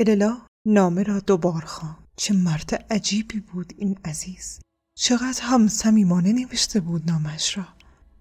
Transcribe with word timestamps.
اللا 0.00 0.38
نامه 0.66 1.02
را 1.02 1.20
دوبار 1.20 1.64
خوان 1.64 1.96
چه 2.16 2.34
مرد 2.34 2.86
عجیبی 2.90 3.40
بود 3.40 3.72
این 3.78 3.98
عزیز. 4.04 4.60
چقدر 4.98 5.40
هم 5.42 5.68
صمیمانه 5.68 6.32
نوشته 6.32 6.80
بود 6.80 7.10
نامش 7.10 7.58
را. 7.58 7.64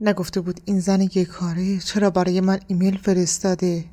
نگفته 0.01 0.41
بود 0.41 0.61
این 0.65 0.79
زن 0.79 1.01
یک 1.01 1.23
کاره 1.27 1.77
چرا 1.77 2.09
برای 2.09 2.41
من 2.41 2.59
ایمیل 2.67 2.97
فرستاده؟ 2.97 3.85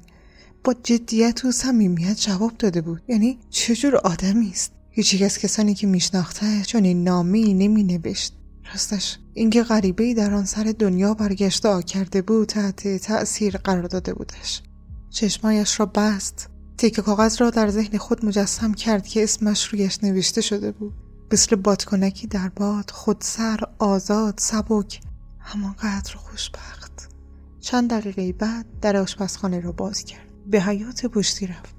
با 0.65 0.75
جدیت 0.83 1.45
و 1.45 1.53
صمیمیت 1.53 2.21
جواب 2.21 2.53
داده 2.59 2.81
بود. 2.81 3.03
یعنی 3.09 3.39
چجور 3.51 3.97
آدمی 3.97 4.51
است؟ 4.51 4.73
هیچ 4.91 5.23
از 5.23 5.39
کسانی 5.39 5.75
که 5.75 5.87
میشناخته 5.87 6.63
چون 6.63 6.85
این 6.85 7.05
نامی 7.05 7.55
نمی 7.55 7.83
نوشت 7.83 8.35
راستش 8.73 9.19
اینکه 9.35 9.63
غریبه 9.63 10.05
ای 10.05 10.15
در 10.15 10.35
آن 10.35 10.45
سر 10.45 10.75
دنیا 10.79 11.15
برگشت 11.15 11.67
آ 11.67 11.81
کرده 11.81 12.23
بود 12.23 12.49
تحت 12.49 12.97
تأثیر 12.97 13.57
قرار 13.57 13.83
داده 13.83 14.15
بودش. 14.15 14.63
چشمایش 15.11 15.81
را 15.81 15.87
بست. 15.87 16.54
تیک 16.79 17.01
کاغذ 17.01 17.41
را 17.41 17.51
در 17.51 17.69
ذهن 17.69 17.99
خود 17.99 18.25
مجسم 18.25 18.73
کرد 18.75 19.07
که 19.07 19.25
اسمش 19.25 19.69
رویش 19.69 19.99
نوشته 20.03 20.41
شده 20.41 20.73
بود. 20.73 20.95
مثل 21.33 21.57
بادکنکی 21.57 22.27
در 22.27 22.49
باد 22.49 22.91
خودسر 22.91 23.61
آزاد 23.79 24.35
سبک. 24.39 25.01
همانقدر 25.39 26.17
خوشبخت. 26.17 27.09
چند 27.61 27.91
دقیقه 27.91 28.33
بعد 28.33 28.67
در 28.81 28.97
آشپزخانه 28.97 29.61
را 29.61 29.73
باز 29.73 30.05
کرد. 30.05 30.29
به 30.47 30.61
حیات 30.63 31.07
پشتی 31.07 31.47
رفت. 31.47 31.75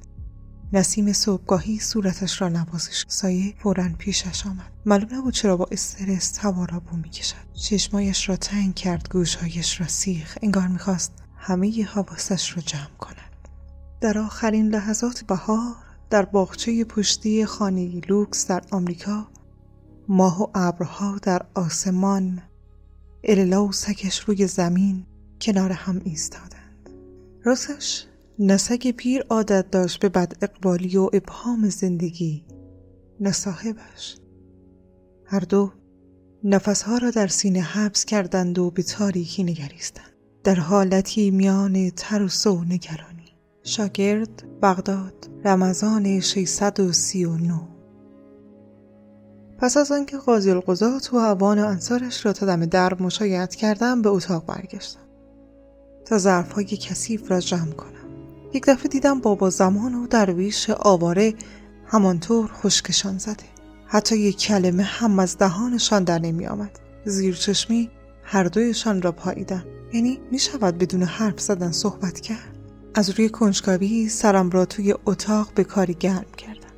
نسیم 0.74 1.14
صبحگاهی 1.14 1.80
صورتش 1.80 2.42
را 2.42 2.50
نوازش 2.50 3.06
سایه 3.08 3.54
فورا 3.58 3.90
پیشش 3.98 4.46
آمد. 4.46 4.72
معلوم 4.86 5.16
نبود 5.16 5.34
چرا 5.34 5.58
با 5.58 5.68
استرس 5.72 6.38
هوا 6.40 6.66
را 6.66 6.80
بو 6.80 6.98
می‌کشد. 6.98 7.54
چشمایش 7.54 8.30
را 8.30 8.36
تنگ 8.36 8.76
کرد 8.76 9.10
گوشهایش 9.10 9.82
را 9.82 9.88
سیخ. 9.88 10.38
انگار 10.42 10.68
می‌خواست 10.68 11.12
همه 11.38 11.84
حواسش 11.84 12.58
را 12.58 12.62
جمع 12.62 12.98
کند 13.00 13.25
در 14.06 14.18
آخرین 14.18 14.70
لحظات 14.70 15.24
بهار 15.24 15.76
در 16.10 16.26
باغچه 16.26 16.84
پشتی 16.84 17.46
خانه 17.46 18.02
لوکس 18.10 18.48
در 18.48 18.62
آمریکا 18.72 19.28
ماه 20.08 20.42
و 20.42 20.48
ابرها 20.56 21.18
در 21.22 21.46
آسمان 21.56 22.42
اللا 23.24 23.66
و 23.66 23.72
سگش 23.72 24.20
روی 24.20 24.48
زمین 24.48 25.06
کنار 25.42 25.72
هم 25.72 26.02
ایستادند. 26.04 26.90
راستش 27.44 28.06
نسگ 28.40 28.92
پیر 28.92 29.26
عادت 29.30 29.72
داشت 29.72 30.00
به 30.00 30.10
بد 30.10 30.34
اقبالی 30.42 30.98
و 30.98 31.10
ابهام 31.14 31.70
زندگی 31.70 32.46
نه 33.20 33.32
صاحبش. 33.32 34.18
هر 35.26 35.40
دو 35.40 35.72
نفسها 36.44 36.98
را 36.98 37.12
در 37.12 37.28
سینه 37.28 37.62
حبس 37.62 38.06
کردند 38.06 38.60
و 38.60 38.72
به 38.72 38.84
تاریکی 38.84 39.44
نگریستند. 39.44 40.12
در 40.44 40.56
حالتی 40.56 41.32
میان 41.32 41.90
ترس 41.90 42.48
و 42.48 42.64
نگرانی 42.64 43.15
شاگرد 43.68 44.44
بغداد 44.62 45.30
رمضان 45.46 46.20
639 46.20 47.62
پس 49.58 49.78
از 49.78 49.92
آنکه 49.92 50.18
قاضی 50.18 50.52
القضات 50.52 51.14
و 51.14 51.20
عوان 51.20 51.60
و 51.60 51.66
انصارش 51.66 52.26
را 52.26 52.34
تا 52.34 52.46
دم 52.46 52.66
در 52.66 53.02
مشایعت 53.02 53.56
کردم 53.56 54.02
به 54.02 54.10
اتاق 54.10 54.46
برگشتم 54.46 55.00
تا 56.06 56.18
ظرفهای 56.18 56.66
کثیف 56.66 57.32
را 57.32 57.40
جمع 57.40 57.72
کنم. 57.72 57.90
یک 58.54 58.66
دفعه 58.66 58.88
دیدم 58.88 59.20
بابا 59.20 59.50
زمان 59.50 59.96
و 59.96 60.08
درویش 60.08 60.70
آواره 60.70 61.34
همانطور 61.86 62.52
خشکشان 62.54 63.18
زده. 63.18 63.46
حتی 63.88 64.18
یک 64.18 64.38
کلمه 64.38 64.84
هم 64.84 65.20
از 65.20 65.38
دهانشان 65.38 66.04
در 66.04 66.20
نمی 66.20 66.48
آمد 66.48 66.80
زیر 67.06 67.36
چشمی 67.36 67.92
هر 68.24 68.44
دویشان 68.44 69.02
را 69.02 69.12
پاییدم 69.12 69.66
یعنی 69.94 70.20
می 70.32 70.40
شود 70.40 70.78
بدون 70.78 71.04
حرف 71.04 71.40
زدن 71.40 71.72
صحبت 71.72 72.20
کرد. 72.20 72.55
از 72.98 73.10
روی 73.10 73.30
کنجکاوی 73.30 74.10
سرم 74.10 74.50
را 74.50 74.66
توی 74.66 74.96
اتاق 75.06 75.54
به 75.56 75.64
کاری 75.64 75.94
گرم 75.94 76.26
کردم. 76.38 76.70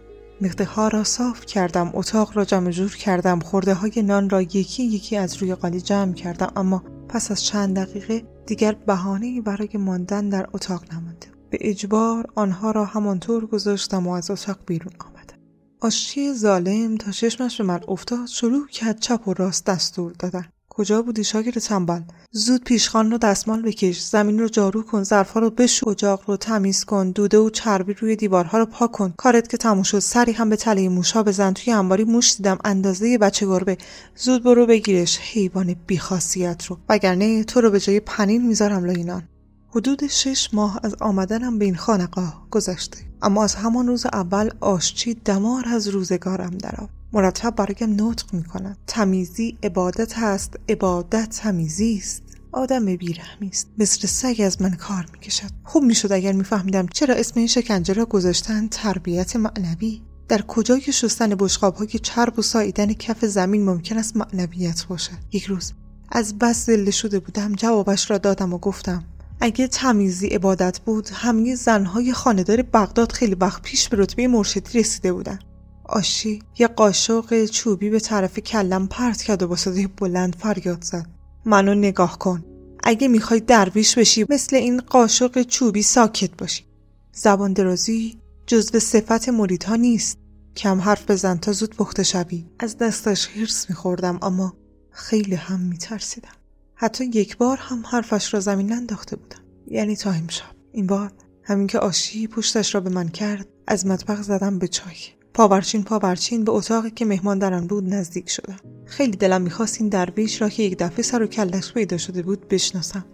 مخته 0.42 0.66
ها 0.66 0.88
را 0.88 1.04
صاف 1.04 1.46
کردم 1.46 1.92
اتاق 1.94 2.38
را 2.38 2.46
جمع 2.46 2.72
جور 2.72 2.96
کردم 2.96 3.40
خورده 3.40 3.74
های 3.74 4.04
نان 4.04 4.30
را 4.30 4.42
یکی 4.42 4.84
یکی 4.84 5.18
از 5.18 5.38
روی 5.38 5.56
قالی 5.56 5.82
جمع 5.82 6.14
کردم 6.14 6.52
اما 6.56 6.84
پس 7.10 7.32
از 7.32 7.44
چند 7.44 7.76
دقیقه 7.76 8.24
دیگر 8.46 8.72
بهانه 8.72 9.42
برای 9.42 9.70
ماندن 9.74 10.30
در 10.30 10.48
اتاق 10.54 10.94
نمانده. 10.94 11.28
به 11.50 11.58
اجبار 11.62 12.26
آنها 12.36 12.72
را 12.72 12.86
همانطور 12.86 13.46
گذاشتم 13.46 14.08
و 14.08 14.12
از 14.12 14.32
اتاق 14.32 14.60
بیرون 14.66 14.94
آمدم. 15.00 15.38
آشچی 15.82 16.34
ظالم 16.34 16.98
تا 16.98 17.12
چشمش 17.12 17.58
به 17.62 17.68
من 17.68 17.80
افتاد 17.88 18.28
شروع 18.28 18.68
کرد 18.68 19.00
چپ 19.00 19.28
و 19.28 19.34
راست 19.34 19.66
دستور 19.66 20.12
دادن. 20.20 20.46
کجا 20.78 21.02
بودی 21.02 21.24
شاگرد 21.24 21.60
تنبل؟ 21.60 22.02
زود 22.32 22.64
پیشخان 22.64 23.12
رو 23.12 23.18
دستمال 23.18 23.62
بکش 23.62 24.02
زمین 24.02 24.40
رو 24.40 24.48
جارو 24.48 24.84
کن 24.84 25.04
ظرفها 25.04 25.40
رو 25.40 25.50
بشو. 25.50 25.90
اجاق 25.90 26.22
رو 26.28 26.38
تمیز 26.38 26.86
کن 26.86 27.12
دوده 27.12 27.38
و 27.38 27.50
چربی 27.50 27.94
روی 27.94 28.16
دیوارها 28.16 28.58
رو 28.58 28.66
پاک 28.66 28.92
کن. 28.92 29.14
کارت 29.18 29.50
که 29.50 29.58
تموم 29.58 29.84
شد 29.84 30.00
سری 30.00 30.32
هم 30.32 30.50
به 30.50 30.56
تله 30.56 30.90
موشا 30.90 31.24
بزن. 31.24 31.54
توی 31.54 31.74
انباری 31.74 32.04
موش 32.04 32.36
دیدم 32.36 32.58
اندازه 32.66 33.18
بچه 33.18 33.46
گربه. 33.46 33.78
زود 34.16 34.44
برو 34.44 34.66
بگیرش 34.66 35.18
حیوان 35.18 35.76
بیخاصیت 35.88 36.66
رو. 36.66 36.78
وگرنه 36.90 37.44
تو 37.44 37.62
رو 37.62 37.72
به 37.72 37.80
جای 37.80 38.00
پنیر 38.00 38.42
می‌ذارم 38.42 38.86
لاینان 38.86 39.24
حدود 39.70 40.08
شش 40.08 40.50
ماه 40.54 40.80
از 40.84 40.96
آمدنم 41.00 41.60
به 41.60 41.66
این 41.66 41.76
خانقاه 41.76 42.48
گذشته. 42.52 42.98
اما 43.22 43.44
از 43.44 43.56
همان 43.56 43.88
روز 43.88 44.06
اول 44.06 44.50
آشچی 44.60 45.14
دمار 45.14 45.64
از 45.68 45.88
روزگارم 45.88 46.58
درآمد 46.58 46.97
مرتب 47.14 47.56
برایم 47.56 48.08
نطق 48.08 48.34
می 48.34 48.44
کند 48.44 48.78
تمیزی 48.88 49.58
عبادت 49.64 50.18
هست 50.18 50.54
عبادت 50.70 51.30
تمیزی 51.30 51.98
است. 51.98 52.24
آدم 52.52 52.86
بیرحمی 52.96 53.48
است. 53.48 53.68
مثل 53.78 54.08
سگ 54.08 54.42
از 54.42 54.62
من 54.62 54.72
کار 54.76 55.06
می‌کشد. 55.14 55.50
خوب 55.64 55.84
می‌شد 55.84 56.12
اگر 56.12 56.32
میفهمیدم 56.32 56.88
چرا 56.88 57.16
اسم 57.16 57.34
این 57.36 57.48
شکنجه 57.48 57.94
را 57.94 58.06
گذاشتن 58.06 58.68
تربیت 58.68 59.36
معنوی. 59.36 60.02
در 60.28 60.42
کجای 60.42 60.82
شستن 60.82 61.30
بشقاب 61.30 61.76
های 61.76 61.88
چرب 61.88 62.40
و 62.40 62.42
ساییدن 62.42 62.94
کف 62.94 63.26
زمین 63.26 63.66
ممکن 63.66 63.98
است 63.98 64.18
معنویت 64.18 64.86
باشد؟ 64.86 65.18
یک 65.32 65.44
روز 65.44 65.74
از 66.12 66.38
بس 66.38 66.70
دل 66.70 66.92
شده 66.92 67.20
بودم 67.20 67.54
جوابش 67.54 68.12
را 68.12 68.18
دادم 68.18 68.54
و 68.54 68.58
گفتم 68.58 69.04
اگه 69.42 69.68
تمیزی 69.68 70.28
عبادت 70.28 70.80
بود 70.80 71.10
همه 71.14 71.56
زنهای 71.56 72.14
خاندار 72.14 72.62
بغداد 72.62 73.12
خیلی 73.12 73.36
وقت 73.36 73.62
پیش 73.62 73.90
به 73.90 73.98
رتبه 73.98 74.28
مرشدی 74.28 74.80
رسیده 74.80 75.14
بودن. 75.14 75.40
آشی. 75.88 76.44
یه 76.60 76.68
قاشق 76.68 77.46
چوبی 77.46 77.90
به 77.90 78.00
طرف 78.00 78.40
کلم 78.40 78.88
پرت 78.88 79.22
کرد 79.22 79.44
و 79.44 79.48
با 79.48 79.56
صدای 79.56 79.88
بلند 79.88 80.36
فریاد 80.36 80.84
زد. 80.84 81.06
منو 81.46 81.76
نگاه 81.76 82.20
کن. 82.20 82.46
اگه 82.84 83.08
می‌خوای 83.08 83.40
درویش 83.40 83.98
بشی 83.98 84.26
مثل 84.30 84.56
این 84.56 84.80
قاشق 84.80 85.42
چوبی 85.42 85.82
ساکت 85.82 86.38
باشی. 86.38 86.66
زبان 87.14 87.54
درازی 87.54 88.18
جزو 88.48 88.80
صفت 88.80 89.30
مریدها 89.30 89.76
نیست. 89.76 90.18
کم 90.56 90.82
حرف 90.82 91.12
بزن 91.12 91.38
تا 91.38 91.52
زود 91.52 91.76
پخته 91.76 92.04
شوی. 92.04 92.46
از 92.60 92.78
دستش 92.78 93.28
هرس 93.28 93.70
میخوردم 93.70 94.20
اما 94.22 94.54
خیلی 94.92 95.36
هم 95.36 95.60
میترسیدم. 95.60 96.30
حتی 96.76 97.06
یک 97.06 97.38
بار 97.38 97.58
هم 97.58 97.84
حرفش 97.86 98.34
را 98.34 98.40
زمین 98.40 98.74
انداخته 98.74 99.16
بودم. 99.16 99.42
یعنی 99.68 99.96
تا 99.96 100.12
امشب. 100.12 100.46
این 100.72 100.88
بار 100.88 101.12
همین 101.44 101.68
که 101.68 101.80
آشی 101.80 102.28
پشتش 102.28 102.76
را 102.76 102.82
به 102.82 102.90
من 102.90 103.10
کرد 103.10 103.48
از 103.68 103.86
مطبخ 103.86 104.22
زدم 104.22 104.60
به 104.60 104.68
چای. 104.68 105.17
پاورچین 105.38 105.84
پاورچین 105.84 106.44
به 106.44 106.52
اتاقی 106.52 106.92
که 106.92 107.06
مهمان 107.06 107.40
در 107.40 107.54
آن 107.54 107.68
بود 107.68 107.94
نزدیک 107.94 108.30
شدم 108.30 108.60
خیلی 108.86 109.18
دلم 109.18 109.42
می‌خواست 109.42 109.82
این 109.82 109.90
درویش 109.90 110.42
را 110.42 110.50
که 110.50 110.64
یک 110.64 110.78
دفعه 110.78 111.04
سر 111.04 111.24
و 111.24 111.28
کلش 111.28 111.74
پیدا 111.74 111.98
شده 111.98 112.22
بود 112.22 112.48
بشناسم. 112.48 113.06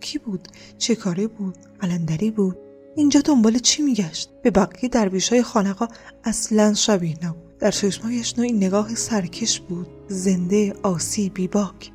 کی 0.00 0.18
بود؟ 0.18 0.48
چه 0.78 0.94
کاره 0.94 1.26
بود؟ 1.26 1.56
علندری 1.80 2.30
بود؟ 2.30 2.56
اینجا 2.96 3.20
دنبال 3.20 3.58
چی 3.58 3.82
میگشت؟ 3.82 4.30
به 4.42 4.50
بقیه 4.50 4.88
درویش 4.88 5.28
های 5.28 5.42
خانقا 5.42 5.88
اصلا 6.24 6.74
شبیه 6.74 7.16
نبود. 7.22 7.58
در 7.58 7.70
چشمایش 7.70 8.38
نوعی 8.38 8.52
نگاه 8.52 8.94
سرکش 8.94 9.60
بود. 9.60 9.88
زنده 10.08 10.74
آسی 10.82 11.28
بیباک. 11.28 11.90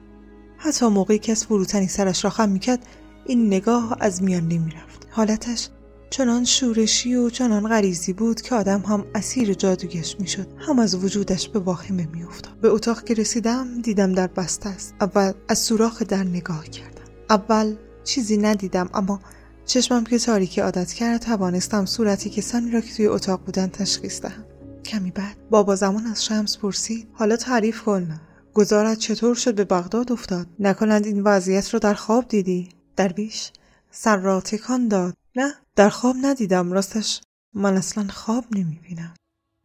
حتی 0.57 0.87
موقعی 0.87 1.19
که 1.19 1.31
از 1.31 1.45
فروتنی 1.45 1.87
سرش 1.87 2.23
را 2.23 2.29
خم 2.29 2.49
می‌کرد 2.49 2.85
این 3.25 3.47
نگاه 3.47 3.97
از 3.99 4.23
میان 4.23 4.47
نمی‌رفت. 4.47 5.07
حالتش 5.09 5.69
چنان 6.09 6.43
شورشی 6.43 7.15
و 7.15 7.29
چنان 7.29 7.67
غریزی 7.67 8.13
بود 8.13 8.41
که 8.41 8.55
آدم 8.55 8.79
هم 8.81 9.05
اسیر 9.15 9.53
جادوگش 9.53 10.15
می‌شد. 10.19 10.47
هم 10.57 10.79
از 10.79 10.95
وجودش 10.95 11.49
به 11.49 11.59
واهمه 11.59 12.07
میافتاد. 12.13 12.59
به 12.61 12.69
اتاق 12.69 13.03
که 13.03 13.13
رسیدم 13.13 13.81
دیدم 13.81 14.13
در 14.13 14.27
بسته 14.27 14.69
است. 14.69 14.95
اول 15.01 15.31
از 15.47 15.59
سوراخ 15.59 16.03
در 16.03 16.23
نگاه 16.23 16.67
کردم. 16.67 17.03
اول 17.29 17.75
چیزی 18.03 18.37
ندیدم 18.37 18.89
اما 18.93 19.19
چشمم 19.65 20.03
که 20.03 20.19
تاریکی 20.19 20.61
عادت 20.61 20.93
کرد 20.93 21.21
توانستم 21.21 21.85
صورتی 21.85 22.29
کسانی 22.29 22.71
را 22.71 22.81
که 22.81 22.93
توی 22.93 23.07
اتاق 23.07 23.41
بودن 23.45 23.67
تشخیص 23.67 24.21
دهم. 24.21 24.45
کمی 24.85 25.11
بعد 25.11 25.37
بابا 25.49 25.75
زمان 25.75 26.05
از 26.05 26.25
شمس 26.25 26.57
پرسید 26.57 27.07
حالا 27.13 27.35
تعریف 27.35 27.81
کن. 27.81 28.19
گزارت 28.53 28.97
چطور 28.97 29.35
شد 29.35 29.55
به 29.55 29.63
بغداد 29.63 30.11
افتاد؟ 30.11 30.47
نکنند 30.59 31.05
این 31.05 31.23
وضعیت 31.23 31.73
رو 31.73 31.79
در 31.79 31.93
خواب 31.93 32.27
دیدی؟ 32.27 32.69
درویش 32.95 33.51
سر 33.91 34.17
را 34.17 34.41
تکان 34.41 34.87
داد. 34.87 35.13
نه 35.35 35.53
در 35.75 35.89
خواب 35.89 36.15
ندیدم. 36.21 36.71
راستش 36.71 37.21
من 37.53 37.77
اصلا 37.77 38.07
خواب 38.09 38.45
نمی‌بینم. 38.51 39.13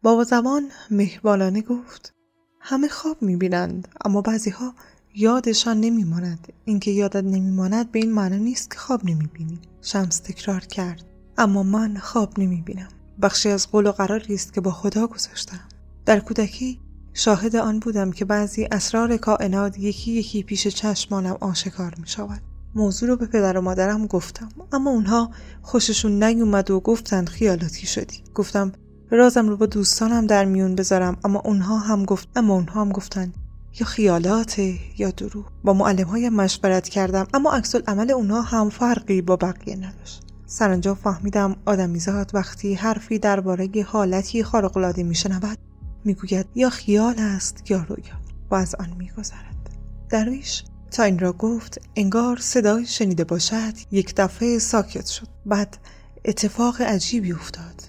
بابا 0.02 0.24
زمان 0.24 0.70
مهبالانه 0.90 1.62
گفت 1.62 2.14
همه 2.60 2.88
خواب 2.88 3.22
می‌بینند 3.22 3.88
اما 4.04 4.20
بعضی 4.20 4.50
ها 4.50 4.74
یادشان 5.14 5.80
نمیماند. 5.80 6.52
اینکه 6.64 6.90
یادت 6.90 7.24
نمیماند 7.24 7.92
به 7.92 7.98
این 7.98 8.12
معنی 8.12 8.38
نیست 8.38 8.70
که 8.70 8.78
خواب 8.78 9.04
نمی‌بینی. 9.04 9.60
شمس 9.82 10.18
تکرار 10.18 10.60
کرد. 10.60 11.04
اما 11.38 11.62
من 11.62 11.96
خواب 11.96 12.38
نمی‌بینم. 12.38 12.88
بخشی 13.22 13.48
از 13.48 13.70
قول 13.70 13.86
و 13.86 13.92
قراری 13.92 14.34
است 14.34 14.52
که 14.52 14.60
با 14.60 14.70
خدا 14.70 15.06
گذاشتم. 15.06 15.68
در 16.06 16.20
کودکی 16.20 16.80
شاهد 17.14 17.56
آن 17.56 17.78
بودم 17.78 18.10
که 18.12 18.24
بعضی 18.24 18.64
اسرار 18.64 19.16
کائنات 19.16 19.78
یکی 19.78 20.12
یکی 20.12 20.42
پیش 20.42 20.68
چشمانم 20.68 21.36
آشکار 21.40 21.94
می 21.98 22.06
شود 22.06 22.42
موضوع 22.74 23.08
رو 23.08 23.16
به 23.16 23.26
پدر 23.26 23.58
و 23.58 23.60
مادرم 23.60 24.06
گفتم. 24.06 24.48
اما 24.72 24.90
اونها 24.90 25.30
خوششون 25.62 26.24
نیومد 26.24 26.70
و 26.70 26.80
گفتند 26.80 27.28
خیالاتی 27.28 27.86
شدی. 27.86 28.22
گفتم 28.34 28.72
رازم 29.10 29.48
رو 29.48 29.56
با 29.56 29.66
دوستانم 29.66 30.26
در 30.26 30.44
میون 30.44 30.74
بذارم. 30.74 31.16
اما 31.24 31.40
اونها 31.44 31.78
هم 31.78 32.04
گفت 32.04 32.28
اما 32.36 32.54
اونها 32.54 32.80
هم 32.80 32.92
گفتن 32.92 33.32
یا 33.80 33.86
خیالاته 33.86 34.74
یا 34.98 35.10
درو 35.10 35.44
با 35.64 35.72
معلم 35.72 36.06
های 36.06 36.28
مشورت 36.28 36.88
کردم 36.88 37.26
اما 37.34 37.52
عکس 37.52 37.74
عمل 37.74 38.10
اونها 38.10 38.42
هم 38.42 38.70
فرقی 38.70 39.22
با 39.22 39.36
بقیه 39.36 39.76
نداشت. 39.76 40.22
سرانجام 40.46 40.94
فهمیدم 40.94 41.56
آدمیزاد 41.66 42.30
وقتی 42.34 42.74
حرفی 42.74 43.18
درباره 43.18 43.68
حالتی 43.86 44.42
خارق‌العاده 44.42 45.02
میشنود 45.02 45.58
می‌گوید 46.04 46.46
یا 46.54 46.70
خیال 46.70 47.14
است 47.18 47.70
یا 47.70 47.86
رویا. 47.88 48.20
و 48.50 48.54
از 48.54 48.74
آن 48.74 48.90
میگذرد. 48.98 49.70
درویش 50.08 50.64
تا 50.90 51.02
این 51.02 51.18
را 51.18 51.32
گفت 51.32 51.80
انگار 51.96 52.36
صدای 52.36 52.86
شنیده 52.86 53.24
باشد 53.24 53.72
یک 53.90 54.14
دفعه 54.16 54.58
ساکت 54.58 55.06
شد. 55.06 55.26
بعد 55.46 55.76
اتفاق 56.24 56.80
عجیبی 56.80 57.32
افتاد. 57.32 57.82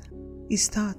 ایستاد. 0.48 0.96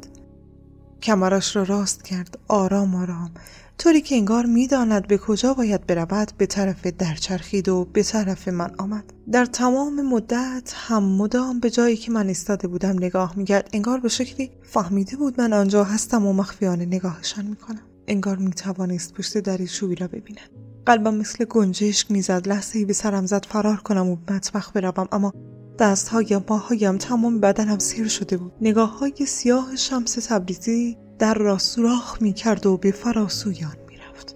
کمرش 1.02 1.56
را 1.56 1.62
راست 1.62 2.04
کرد. 2.04 2.38
آرام 2.48 2.94
آرام. 2.94 3.30
طوری 3.78 4.00
که 4.00 4.14
انگار 4.14 4.46
می‌داند 4.46 5.06
به 5.06 5.18
کجا 5.18 5.54
باید 5.54 5.86
برود 5.86 6.32
به 6.38 6.46
طرف 6.46 6.86
درچرخید 6.86 7.68
و 7.68 7.84
به 7.84 8.02
طرف 8.02 8.48
من 8.48 8.70
آمد. 8.78 9.04
در 9.32 9.44
تمام 9.44 10.06
مدت 10.06 10.72
هم 10.76 11.04
مدام 11.04 11.60
به 11.60 11.70
جایی 11.70 11.96
که 11.96 12.12
من 12.12 12.28
ایستاده 12.28 12.68
بودم 12.68 12.96
نگاه 12.96 13.34
می‌کرد. 13.36 13.70
انگار 13.72 14.00
به 14.00 14.08
شکلی 14.08 14.50
فهمیده 14.62 15.16
بود 15.16 15.40
من 15.40 15.52
آنجا 15.52 15.84
هستم 15.84 16.26
و 16.26 16.32
مخفیانه 16.32 16.84
نگاهشان 16.84 17.44
می‌کنم. 17.44 17.82
انگار 18.08 18.36
می‌توانست 18.36 19.14
پشت 19.14 19.38
دری 19.38 19.66
چوبی 19.66 19.94
را 19.94 20.06
ببیند. 20.06 20.50
قلبم 20.86 21.14
مثل 21.14 21.44
گنجشک 21.44 22.10
می‌زد 22.10 22.48
لحظه 22.48 22.78
ای 22.78 22.84
به 22.84 22.92
سرم 22.92 23.26
زد 23.26 23.46
فرار 23.46 23.76
کنم 23.76 24.08
و 24.08 24.16
مطبخ 24.30 24.72
بروم 24.72 25.08
اما 25.12 25.32
دستهایم 25.78 26.40
پاهایم 26.40 26.98
تمام 26.98 27.40
بدنم 27.40 27.78
سیر 27.78 28.08
شده 28.08 28.36
بود 28.36 28.52
نگاه 28.60 28.98
های 28.98 29.26
سیاه 29.26 29.76
شمس 29.76 30.14
تبریزی 30.14 30.96
در 31.18 31.34
را 31.34 31.58
سوراخ 31.58 32.22
می 32.22 32.32
کرد 32.32 32.66
و 32.66 32.76
به 32.76 32.90
فراسویان 32.90 33.76
می 33.88 33.96
رفت. 33.96 34.34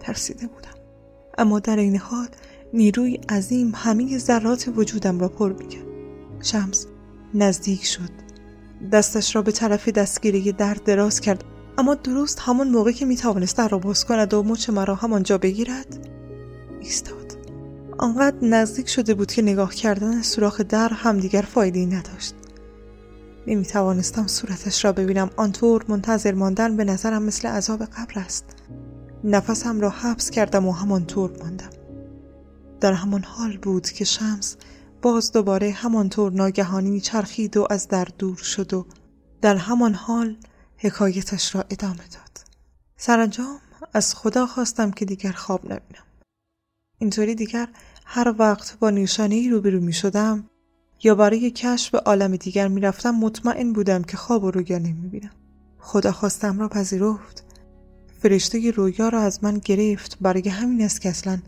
ترسیده 0.00 0.46
بودم. 0.46 0.74
اما 1.38 1.60
در 1.60 1.76
این 1.76 1.96
حال 1.96 2.28
نیروی 2.74 3.14
عظیم 3.14 3.72
همه 3.74 4.18
ذرات 4.18 4.72
وجودم 4.76 5.20
را 5.20 5.28
پر 5.28 5.52
می 5.52 5.68
کرد. 5.68 5.86
شمس 6.42 6.86
نزدیک 7.34 7.84
شد. 7.84 8.10
دستش 8.92 9.36
را 9.36 9.42
به 9.42 9.52
طرف 9.52 9.88
دستگیری 9.88 10.52
در 10.52 10.74
دراز 10.74 11.20
کرد 11.20 11.44
اما 11.78 11.94
درست 11.94 12.40
همان 12.40 12.68
موقع 12.68 12.92
که 12.92 13.04
می 13.06 13.16
توانست 13.16 13.58
در 13.58 13.68
را 13.68 13.78
باز 13.78 14.04
کند 14.04 14.34
و 14.34 14.42
مچ 14.42 14.70
مرا 14.70 14.94
همانجا 14.94 15.38
بگیرد 15.38 16.08
ایستاد. 16.80 17.36
آنقدر 17.98 18.36
نزدیک 18.42 18.88
شده 18.88 19.14
بود 19.14 19.32
که 19.32 19.42
نگاه 19.42 19.74
کردن 19.74 20.22
سوراخ 20.22 20.60
در 20.60 20.88
همدیگر 20.88 21.42
فایده 21.42 21.86
نداشت. 21.86 22.34
نمی 23.48 23.64
توانستم 23.64 24.26
صورتش 24.26 24.84
را 24.84 24.92
ببینم 24.92 25.30
آنطور 25.36 25.84
منتظر 25.88 26.32
ماندن 26.34 26.76
به 26.76 26.84
نظرم 26.84 27.22
مثل 27.22 27.48
عذاب 27.48 27.84
قبر 27.84 28.14
است 28.16 28.44
نفسم 29.24 29.80
را 29.80 29.90
حبس 29.90 30.30
کردم 30.30 30.66
و 30.66 30.72
همانطور 30.72 31.30
ماندم 31.42 31.70
در 32.80 32.92
همان 32.92 33.22
حال 33.22 33.56
بود 33.56 33.90
که 33.90 34.04
شمس 34.04 34.56
باز 35.02 35.32
دوباره 35.32 35.70
همانطور 35.70 36.32
ناگهانی 36.32 37.00
چرخید 37.00 37.56
و 37.56 37.66
از 37.70 37.88
در 37.88 38.08
دور 38.18 38.36
شد 38.36 38.74
و 38.74 38.86
در 39.42 39.56
همان 39.56 39.94
حال 39.94 40.36
حکایتش 40.78 41.54
را 41.54 41.64
ادامه 41.70 41.96
داد. 41.96 42.46
سرانجام 42.96 43.58
از 43.92 44.14
خدا 44.14 44.46
خواستم 44.46 44.90
که 44.90 45.04
دیگر 45.04 45.32
خواب 45.32 45.64
نبینم. 45.64 46.04
اینطوری 46.98 47.34
دیگر 47.34 47.68
هر 48.04 48.34
وقت 48.38 48.78
با 48.78 48.90
نشانه 48.90 49.50
روبرو 49.50 49.80
می 49.80 49.92
شدم 49.92 50.50
یا 51.02 51.14
برای 51.14 51.50
کشف 51.50 51.94
عالم 51.94 52.36
دیگر 52.36 52.68
می‌رفتم 52.68 53.10
مطمئن 53.10 53.72
بودم 53.72 54.02
که 54.02 54.16
خواب 54.16 54.44
و 54.44 54.50
رویا 54.50 54.78
نمی‌بینم. 54.78 55.30
خدا 55.78 56.12
خواستم 56.12 56.60
را 56.60 56.68
پذیرفت. 56.68 57.44
فرشته 58.22 58.70
رویا 58.70 59.08
را 59.08 59.20
از 59.20 59.44
من 59.44 59.58
گرفت. 59.58 60.18
برای 60.20 60.48
همین 60.48 60.82
است 60.82 61.00
که 61.00 61.08
اصلا 61.08 61.38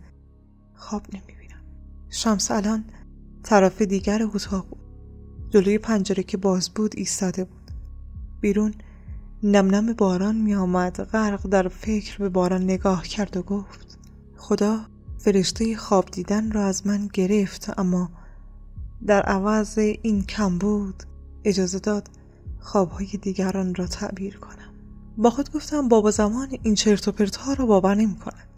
خواب 0.75 1.03
نمی‌بینم. 1.15 1.63
شمس 2.11 2.51
الان 2.51 2.85
طرف 3.43 3.83
دیگر 3.83 4.23
اتاق 4.23 4.69
بود. 4.69 4.81
جلوی 5.51 5.79
پنجره 5.79 6.23
که 6.23 6.37
باز 6.37 6.71
بود 6.71 6.95
ایستاده 6.97 7.45
بود. 7.45 7.71
بیرون 8.41 8.75
نم 9.43 9.75
نم 9.75 9.93
باران 9.93 10.37
می 10.37 10.55
آمد 10.55 11.03
غرق 11.03 11.47
در 11.47 11.69
فکر 11.69 12.19
به 12.19 12.29
باران 12.29 12.63
نگاه 12.63 13.03
کرد 13.03 13.37
و 13.37 13.43
گفت 13.43 13.99
خدا 14.37 14.81
فرشته 15.19 15.77
خواب 15.77 16.11
دیدن 16.11 16.53
را 16.53 16.65
از 16.65 16.87
من 16.87 17.09
گرفت 17.13 17.79
اما 17.79 18.11
در 19.07 19.23
عوض 19.23 19.79
این 19.79 20.23
کم 20.23 20.59
بود. 20.59 21.03
اجازه 21.45 21.79
داد 21.79 22.09
خوابهای 22.59 23.07
دیگران 23.07 23.75
را 23.75 23.87
تعبیر 23.87 24.37
کنم. 24.37 24.75
با 25.17 25.31
خود 25.31 25.53
گفتم 25.53 25.89
بابا 25.89 26.11
زمان 26.11 26.49
این 26.63 26.75
چرت 26.75 27.09
و 27.09 27.13
پرت 27.13 27.37
ها 27.37 27.53
را 27.53 27.67
باور 27.67 27.95
نمی 27.95 28.17
کند 28.17 28.49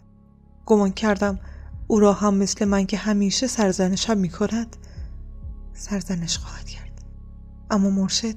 گمان 0.65 0.91
کردم 0.91 1.39
او 1.87 1.99
را 1.99 2.13
هم 2.13 2.33
مثل 2.33 2.65
من 2.65 2.85
که 2.85 2.97
همیشه 2.97 3.47
سرزنشم 3.47 4.17
می 4.17 4.29
کند 4.29 4.75
سرزنش 5.73 6.37
خواهد 6.37 6.65
کرد. 6.65 7.03
اما 7.71 7.89
مرشد 7.89 8.35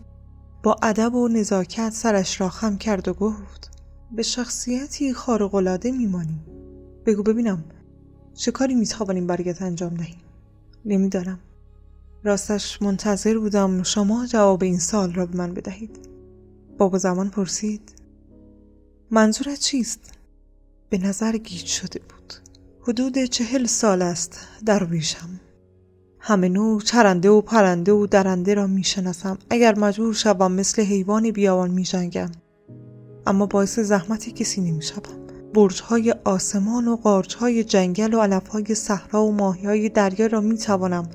با 0.62 0.76
ادب 0.82 1.14
و 1.14 1.28
نزاکت 1.28 1.90
سرش 1.92 2.40
را 2.40 2.48
خم 2.48 2.76
کرد 2.76 3.08
و 3.08 3.14
گفت 3.14 3.70
به 4.12 4.22
شخصیتی 4.22 5.12
خارق‌العاده 5.12 5.90
میمانی. 5.92 6.40
بگو 7.06 7.22
ببینم 7.22 7.64
چه 8.34 8.50
کاری 8.50 8.74
می‌توانیم 8.74 9.26
برایت 9.26 9.62
انجام 9.62 9.94
دهیم؟ 9.94 10.22
نمی‌دانم. 10.84 11.38
راستش 12.24 12.82
منتظر 12.82 13.38
بودم 13.38 13.82
شما 13.82 14.26
جواب 14.26 14.62
این 14.62 14.78
سال 14.78 15.14
را 15.14 15.26
به 15.26 15.36
من 15.36 15.54
بدهید. 15.54 16.08
بابا 16.78 16.98
زمان 16.98 17.30
پرسید 17.30 17.92
منظورت 19.10 19.58
چیست؟ 19.58 20.12
به 20.90 20.98
نظر 20.98 21.36
گیج 21.36 21.66
شده 21.66 21.98
بود. 22.00 22.34
حدود 22.82 23.24
چهل 23.24 23.66
سال 23.66 24.02
است 24.02 24.38
درویشم 24.66 25.40
همه 26.28 26.48
نوع 26.48 26.80
چرنده 26.80 27.30
و 27.30 27.40
پرنده 27.40 27.92
و 27.92 28.06
درنده 28.06 28.54
را 28.54 28.66
می‌شناسم. 28.66 29.38
اگر 29.50 29.78
مجبور 29.78 30.14
شوم 30.14 30.52
مثل 30.52 30.82
حیوان 30.82 31.30
بیابان 31.30 31.70
میجنگم. 31.70 32.30
اما 33.26 33.46
باعث 33.46 33.78
زحمتی 33.78 34.32
کسی 34.32 34.60
نمی‌شوم. 34.60 35.26
برجهای 35.54 36.14
آسمان 36.24 36.88
و 36.88 36.96
قارچهای 36.96 37.64
جنگل 37.64 38.14
و 38.14 38.20
علفهای 38.20 38.74
صحرا 38.74 39.24
و 39.24 39.32
ماهیهای 39.32 39.88
دریا 39.88 40.26
را 40.26 40.40
می‌توانم 40.40 41.08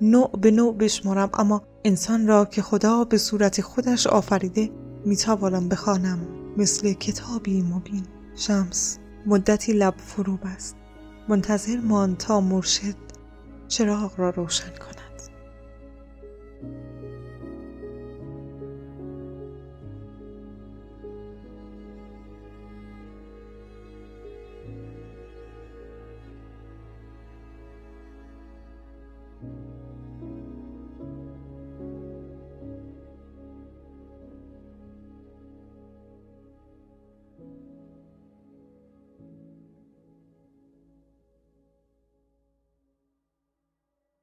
نوع 0.00 0.30
به 0.40 0.50
نوع 0.50 0.74
بشمارم. 0.74 1.30
اما 1.34 1.62
انسان 1.84 2.26
را 2.26 2.44
که 2.44 2.62
خدا 2.62 3.04
به 3.04 3.18
صورت 3.18 3.60
خودش 3.60 4.06
آفریده 4.06 4.70
می‌توانم 5.04 5.68
بخوانم. 5.68 6.18
مثل 6.56 6.92
کتابی 6.92 7.62
مبین. 7.62 8.02
شمس. 8.36 8.98
مدتی 9.26 9.72
لب 9.72 9.94
فرو 9.98 10.36
بست 10.36 10.76
منتظر 11.28 11.80
مان 11.80 12.16
تا 12.16 12.40
مرشد. 12.40 13.09
چراغ 13.70 14.20
را 14.20 14.30
روشن 14.30 14.70
کند. 14.70 14.96